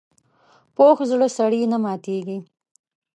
پوخ 0.75 0.97
زړه 1.11 1.27
سړي 1.37 1.61
نه 1.71 1.77
ماتېږي 1.83 2.37